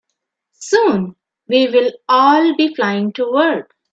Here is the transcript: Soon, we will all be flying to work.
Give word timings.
Soon, 0.57 1.15
we 1.47 1.67
will 1.67 1.91
all 2.09 2.55
be 2.55 2.73
flying 2.73 3.13
to 3.13 3.31
work. 3.31 3.75